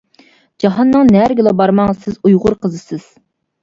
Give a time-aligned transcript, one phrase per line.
[0.63, 3.11] جاھاننىڭ نەرىگىلا بارماڭ سىز ئۇيغۇر قىزىسىز.